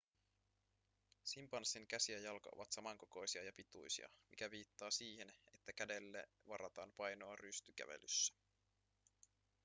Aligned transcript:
simpanssin 1.23 1.87
käsi 1.87 2.11
ja 2.11 2.19
jalka 2.19 2.49
ovat 2.55 2.71
samankokoisia 2.71 3.43
ja 3.43 3.53
pituisia 3.53 4.09
mikä 4.31 4.51
viittaa 4.51 4.91
siihen 4.91 5.29
että 5.53 5.73
kädelle 5.73 6.27
varataan 6.47 6.93
painoa 6.97 7.35
rystykävelyssä 7.35 8.33